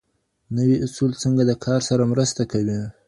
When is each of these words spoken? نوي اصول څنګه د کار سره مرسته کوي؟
نوي 0.57 0.75
اصول 0.85 1.11
څنګه 1.23 1.43
د 1.45 1.51
کار 1.65 1.81
سره 1.89 2.03
مرسته 2.11 2.41
کوي؟ 2.51 2.79